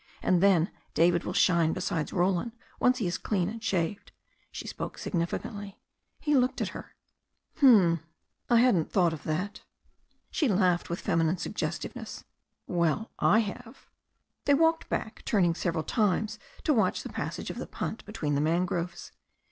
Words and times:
And 0.23 0.41
then 0.41 0.71
David 0.95 1.25
will 1.25 1.33
shine 1.33 1.73
beside 1.73 2.11
Roland, 2.11 2.53
once 2.79 2.97
he 2.97 3.05
is 3.05 3.19
clean 3.19 3.47
and 3.47 3.63
shaved." 3.63 4.11
She 4.51 4.65
spoke 4.67 4.97
significantly. 4.97 5.79
He 6.19 6.35
looked 6.35 6.59
at 6.59 6.69
her. 6.69 6.95
THE 7.53 7.59
STORY 7.59 7.69
OF 7.71 7.73
A 7.75 7.75
NEW 7.75 7.79
ZEALAND 7.79 7.93
RIVER 7.93 8.01
13 8.01 8.01
"Hm 8.01 8.05
I 8.49 8.53
I 8.57 8.61
hadn't 8.65 8.91
thought 8.91 9.13
of 9.13 9.23
that." 9.25 9.61
She 10.31 10.47
laughed 10.47 10.89
with 10.89 11.01
feminine 11.01 11.37
suggestiveness. 11.37 12.23
"Well, 12.65 13.11
I 13.19 13.39
have." 13.41 13.85
They 14.45 14.55
walked 14.55 14.89
back, 14.89 15.21
turning 15.23 15.53
several 15.53 15.83
times 15.83 16.39
to 16.63 16.73
watch 16.73 17.03
the 17.03 17.09
passage 17.13 17.51
of 17.51 17.59
the 17.59 17.67
punt 17.67 18.03
between 18.05 18.33
the 18.33 18.41
mangroves. 18.41 19.11